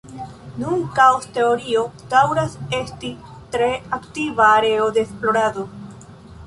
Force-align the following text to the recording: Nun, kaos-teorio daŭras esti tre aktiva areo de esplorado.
Nun, 0.61 0.79
kaos-teorio 0.99 1.83
daŭras 2.15 2.57
esti 2.79 3.13
tre 3.57 3.69
aktiva 4.01 4.53
areo 4.59 4.91
de 4.99 5.07
esplorado. 5.09 5.71